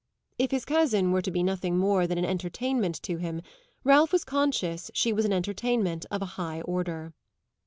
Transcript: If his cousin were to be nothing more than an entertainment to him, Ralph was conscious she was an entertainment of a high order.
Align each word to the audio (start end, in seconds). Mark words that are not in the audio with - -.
If 0.39 0.49
his 0.49 0.65
cousin 0.65 1.11
were 1.11 1.21
to 1.21 1.29
be 1.29 1.43
nothing 1.43 1.77
more 1.77 2.07
than 2.07 2.17
an 2.17 2.25
entertainment 2.25 3.03
to 3.03 3.17
him, 3.17 3.43
Ralph 3.83 4.11
was 4.11 4.23
conscious 4.25 4.89
she 4.95 5.13
was 5.13 5.25
an 5.25 5.31
entertainment 5.33 6.07
of 6.09 6.23
a 6.23 6.41
high 6.41 6.61
order. 6.61 7.13